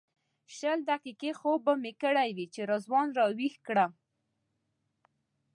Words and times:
شل 0.55 0.79
دقیقې 0.91 1.31
خوب 1.39 1.59
به 1.65 1.73
مې 1.81 1.93
کړی 2.03 2.29
وي 2.35 2.45
چې 2.53 2.61
رضوان 2.71 3.07
راویښ 3.17 3.55
کړم. 3.67 3.91